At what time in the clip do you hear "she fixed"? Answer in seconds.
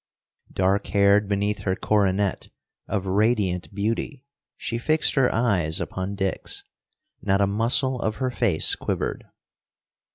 4.57-5.13